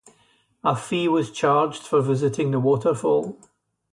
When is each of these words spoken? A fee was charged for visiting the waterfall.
A 0.63 0.75
fee 0.75 1.07
was 1.07 1.29
charged 1.29 1.83
for 1.83 2.01
visiting 2.01 2.49
the 2.49 2.59
waterfall. 2.59 3.37